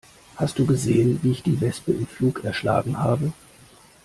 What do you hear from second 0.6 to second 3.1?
gesehen, wie ich die Wespe im Flug erschlagen